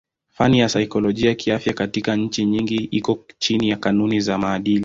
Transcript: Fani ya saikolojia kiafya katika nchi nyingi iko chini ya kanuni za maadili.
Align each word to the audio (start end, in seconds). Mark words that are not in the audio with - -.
Fani 0.33 0.59
ya 0.59 0.69
saikolojia 0.69 1.35
kiafya 1.35 1.73
katika 1.73 2.15
nchi 2.15 2.45
nyingi 2.45 2.75
iko 2.75 3.19
chini 3.39 3.69
ya 3.69 3.77
kanuni 3.77 4.19
za 4.19 4.37
maadili. 4.37 4.79